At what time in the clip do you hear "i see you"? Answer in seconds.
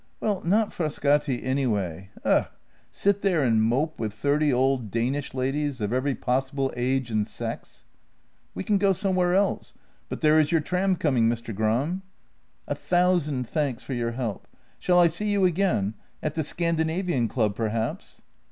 14.97-15.45